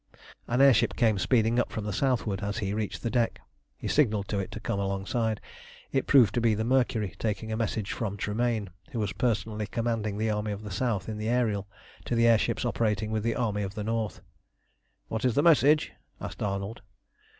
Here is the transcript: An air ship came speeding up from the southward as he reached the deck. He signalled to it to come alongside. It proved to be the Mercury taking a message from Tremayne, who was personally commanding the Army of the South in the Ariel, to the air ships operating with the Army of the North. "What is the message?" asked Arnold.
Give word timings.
An 0.47 0.61
air 0.61 0.73
ship 0.73 0.95
came 0.95 1.19
speeding 1.19 1.59
up 1.59 1.71
from 1.71 1.83
the 1.83 1.93
southward 1.93 2.41
as 2.41 2.57
he 2.57 2.73
reached 2.73 3.03
the 3.03 3.11
deck. 3.11 3.39
He 3.77 3.87
signalled 3.87 4.27
to 4.29 4.39
it 4.39 4.49
to 4.53 4.59
come 4.59 4.79
alongside. 4.79 5.39
It 5.91 6.07
proved 6.07 6.33
to 6.33 6.41
be 6.41 6.55
the 6.55 6.63
Mercury 6.63 7.13
taking 7.19 7.51
a 7.51 7.55
message 7.55 7.91
from 7.91 8.17
Tremayne, 8.17 8.71
who 8.93 8.99
was 8.99 9.13
personally 9.13 9.67
commanding 9.67 10.17
the 10.17 10.31
Army 10.31 10.53
of 10.53 10.63
the 10.63 10.71
South 10.71 11.07
in 11.07 11.19
the 11.19 11.29
Ariel, 11.29 11.67
to 12.05 12.15
the 12.15 12.25
air 12.25 12.39
ships 12.39 12.65
operating 12.65 13.11
with 13.11 13.21
the 13.21 13.35
Army 13.35 13.61
of 13.61 13.75
the 13.75 13.83
North. 13.83 14.21
"What 15.07 15.23
is 15.23 15.35
the 15.35 15.43
message?" 15.43 15.91
asked 16.19 16.41
Arnold. 16.41 16.81